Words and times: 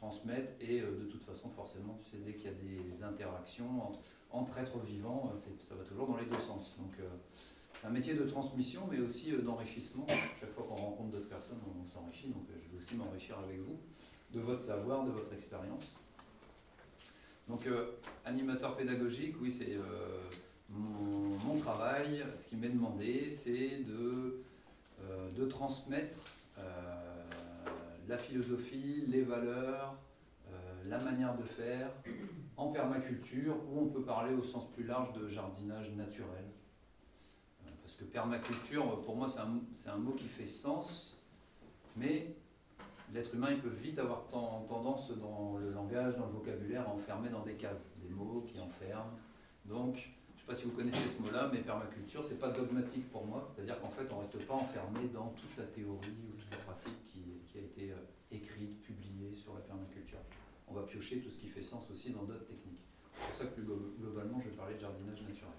transmettre 0.00 0.52
et 0.60 0.80
de 0.80 1.04
toute 1.10 1.22
façon, 1.24 1.50
forcément, 1.50 1.98
tu 2.02 2.10
sais, 2.10 2.22
dès 2.24 2.34
qu'il 2.34 2.46
y 2.46 2.48
a 2.48 2.56
des 2.56 3.02
interactions 3.02 3.92
entre, 4.30 4.58
êtres 4.58 4.78
vivants, 4.78 5.32
ça 5.68 5.74
va 5.74 5.84
toujours 5.84 6.06
dans 6.06 6.16
les 6.16 6.26
deux 6.26 6.40
sens. 6.40 6.76
Donc, 6.78 6.94
c'est 7.78 7.86
un 7.86 7.90
métier 7.90 8.14
de 8.14 8.24
transmission, 8.24 8.82
mais 8.90 8.98
aussi 9.00 9.32
d'enrichissement. 9.32 10.06
Chaque 10.40 10.50
fois 10.50 10.64
qu'on 10.68 10.76
rencontre 10.76 11.10
d'autres 11.10 11.28
personnes, 11.28 11.58
on, 11.66 11.86
s'enrichit. 11.86 12.28
Donc, 12.28 12.44
je 12.48 12.76
vais 12.76 12.82
aussi 12.82 12.96
m'enrichir 12.96 13.38
avec 13.38 13.58
vous 13.58 13.78
de 14.32 14.40
votre 14.40 14.62
savoir, 14.62 15.04
de 15.04 15.10
votre 15.10 15.32
expérience. 15.34 15.96
Donc, 17.48 17.68
animateur 18.24 18.76
pédagogique, 18.76 19.34
oui, 19.40 19.52
c'est 19.52 19.76
mon, 20.70 21.56
travail, 21.58 22.24
ce 22.36 22.48
qui 22.48 22.56
m'est 22.56 22.68
demandé, 22.68 23.28
c'est 23.30 23.82
de, 23.84 24.42
euh, 25.02 25.30
de 25.32 25.44
transmettre 25.46 26.18
euh, 26.18 26.39
la 28.10 28.18
philosophie, 28.18 29.04
les 29.06 29.22
valeurs, 29.22 29.94
euh, 30.48 30.82
la 30.88 30.98
manière 30.98 31.36
de 31.36 31.44
faire 31.44 31.90
en 32.56 32.72
permaculture, 32.72 33.54
ou 33.70 33.82
on 33.82 33.86
peut 33.86 34.02
parler 34.02 34.34
au 34.34 34.42
sens 34.42 34.68
plus 34.72 34.84
large 34.84 35.12
de 35.12 35.28
jardinage 35.28 35.92
naturel. 35.92 36.44
Parce 37.82 37.94
que 37.94 38.04
permaculture, 38.04 39.00
pour 39.02 39.14
moi, 39.14 39.28
c'est 39.28 39.88
un, 39.90 39.96
mot 39.96 40.12
qui 40.12 40.26
fait 40.26 40.46
sens, 40.46 41.18
mais 41.96 42.34
l'être 43.14 43.32
humain, 43.34 43.48
il 43.52 43.60
peut 43.60 43.68
vite 43.68 43.98
avoir 44.00 44.26
tendance 44.28 45.16
dans 45.16 45.56
le 45.58 45.70
langage, 45.70 46.16
dans 46.16 46.26
le 46.26 46.32
vocabulaire, 46.32 46.88
à 46.88 46.92
enfermer 46.92 47.28
dans 47.28 47.44
des 47.44 47.54
cases, 47.54 47.84
des 48.02 48.08
mots 48.08 48.44
qui 48.48 48.60
enferment. 48.60 49.12
Donc, 49.66 50.10
sais 50.40 50.46
pas 50.46 50.54
si 50.54 50.64
vous 50.64 50.76
connaissez 50.76 51.06
ce 51.06 51.22
mot-là, 51.22 51.50
mais 51.52 51.60
permaculture, 51.60 52.24
c'est 52.24 52.38
pas 52.38 52.48
dogmatique 52.48 53.10
pour 53.10 53.26
moi. 53.26 53.46
C'est-à-dire 53.46 53.80
qu'en 53.80 53.90
fait, 53.90 54.06
on 54.10 54.16
ne 54.16 54.20
reste 54.22 54.46
pas 54.46 54.54
enfermé 54.54 55.08
dans 55.12 55.28
toute 55.28 55.56
la 55.56 55.64
théorie 55.64 56.16
ou 56.28 56.36
toute 56.38 56.50
la 56.50 56.56
pratique 56.58 57.06
qui, 57.06 57.58
a 57.58 57.60
été 57.60 57.92
euh, 57.92 57.96
écrite, 58.32 58.80
publiée 58.80 59.34
sur 59.34 59.54
la 59.54 59.60
permaculture. 59.60 60.18
On 60.70 60.74
va 60.74 60.82
piocher 60.82 61.20
tout 61.20 61.30
ce 61.30 61.38
qui 61.38 61.48
fait 61.48 61.62
sens 61.62 61.90
aussi 61.90 62.10
dans 62.10 62.22
d'autres 62.22 62.46
techniques. 62.46 62.84
C'est 63.12 63.26
pour 63.26 63.36
ça 63.36 63.44
que 63.46 63.60
plus 63.60 63.64
globalement, 63.64 64.40
je 64.40 64.50
vais 64.50 64.56
parler 64.56 64.76
de 64.76 64.80
jardinage 64.80 65.20
naturel. 65.22 65.52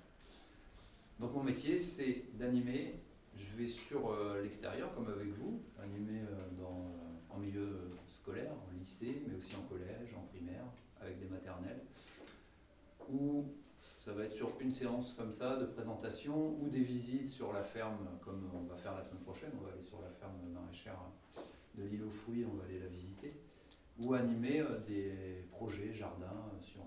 Donc 1.19 1.33
mon 1.33 1.43
métier, 1.43 1.77
c'est 1.77 2.25
d'animer. 2.33 2.95
Je 3.35 3.55
vais 3.57 3.67
sur 3.67 4.11
euh, 4.11 4.41
l'extérieur, 4.41 4.93
comme 4.95 5.07
avec 5.07 5.27
vous, 5.27 5.61
animer 5.81 6.21
euh, 6.21 6.49
dans, 6.57 7.35
en 7.35 7.39
milieu 7.39 7.89
scolaire, 8.07 8.51
en 8.51 8.77
lycée, 8.77 9.21
mais 9.27 9.35
aussi 9.35 9.55
en 9.55 9.63
collège, 9.63 10.13
en 10.15 10.21
primaire, 10.27 10.65
avec 10.99 11.19
des 11.19 11.27
maternelles, 11.27 11.81
ou 13.09 13.45
ça 14.03 14.13
va 14.13 14.25
être 14.25 14.33
sur 14.33 14.51
une 14.59 14.71
séance 14.71 15.13
comme 15.13 15.31
ça 15.31 15.57
de 15.57 15.65
présentation 15.65 16.57
ou 16.59 16.69
des 16.69 16.81
visites 16.81 17.29
sur 17.29 17.53
la 17.53 17.63
ferme, 17.63 18.07
comme 18.23 18.49
on 18.53 18.63
va 18.63 18.75
faire 18.75 18.95
la 18.95 19.03
semaine 19.03 19.21
prochaine. 19.21 19.51
On 19.59 19.65
va 19.65 19.71
aller 19.73 19.81
sur 19.81 20.01
la 20.01 20.09
ferme 20.09 20.33
maraîchère 20.53 20.97
de 21.75 21.83
l'île 21.83 22.03
aux 22.03 22.11
fruits, 22.11 22.45
on 22.45 22.55
va 22.55 22.63
aller 22.65 22.79
la 22.79 22.87
visiter. 22.87 23.33
Ou 23.99 24.13
animer 24.13 24.61
euh, 24.61 24.79
des 24.87 25.45
projets 25.51 25.93
jardins 25.93 26.51
sur, 26.61 26.81